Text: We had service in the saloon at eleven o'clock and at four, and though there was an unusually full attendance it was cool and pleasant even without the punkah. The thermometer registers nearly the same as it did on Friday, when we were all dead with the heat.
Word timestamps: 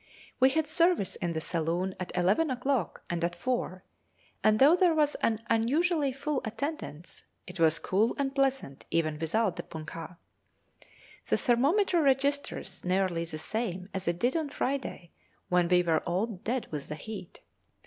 We 0.39 0.49
had 0.49 0.65
service 0.65 1.15
in 1.17 1.33
the 1.33 1.39
saloon 1.41 1.93
at 1.99 2.11
eleven 2.17 2.49
o'clock 2.49 3.03
and 3.07 3.23
at 3.23 3.35
four, 3.35 3.83
and 4.43 4.57
though 4.57 4.75
there 4.75 4.95
was 4.95 5.13
an 5.21 5.43
unusually 5.47 6.11
full 6.11 6.41
attendance 6.43 7.23
it 7.45 7.59
was 7.59 7.77
cool 7.77 8.15
and 8.17 8.33
pleasant 8.33 8.83
even 8.89 9.19
without 9.19 9.57
the 9.57 9.61
punkah. 9.63 10.17
The 11.29 11.37
thermometer 11.37 12.01
registers 12.01 12.83
nearly 12.83 13.25
the 13.25 13.37
same 13.37 13.89
as 13.93 14.07
it 14.07 14.17
did 14.17 14.35
on 14.35 14.49
Friday, 14.49 15.11
when 15.49 15.67
we 15.67 15.83
were 15.83 15.99
all 15.99 16.25
dead 16.25 16.69
with 16.71 16.87
the 16.87 16.95
heat. 16.95 17.41